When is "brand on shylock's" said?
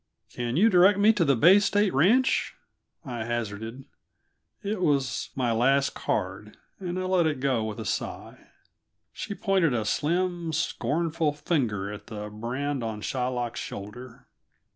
12.31-13.59